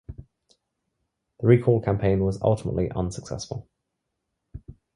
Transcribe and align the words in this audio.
The 1.39 1.45
recall 1.45 1.79
campaign 1.79 2.25
was 2.25 2.41
ultimately 2.41 2.89
unsuccessful. 2.89 3.69